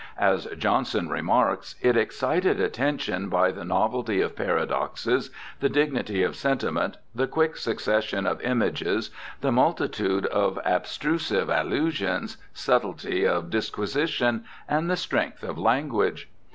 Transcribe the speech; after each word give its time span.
As 0.17 0.47
Johnson 0.57 1.09
remarks,' 1.09 1.75
It 1.83 1.95
excited 1.95 2.59
attention 2.59 3.29
262 3.29 3.29
BIOGRAPHICAL 3.29 3.53
ESSAYS 3.53 3.53
by 3.53 3.61
the 3.61 3.65
novelty 3.65 4.21
of 4.21 4.35
paradoxes, 4.35 5.29
the 5.59 5.69
dignity 5.69 6.23
of 6.23 6.35
sentiment, 6.35 6.97
the 7.13 7.27
quick 7.27 7.55
succession 7.55 8.25
of 8.25 8.41
images, 8.41 9.11
the 9.41 9.51
multitude 9.51 10.25
of 10.25 10.57
abstru 10.65 11.19
sive 11.19 11.49
allusions, 11.51 12.37
subtility 12.51 13.27
of 13.27 13.51
disquisition, 13.51 14.43
and 14.67 14.89
the 14.89 14.97
strength 14.97 15.43
of 15.43 15.59
language.' 15.59 16.31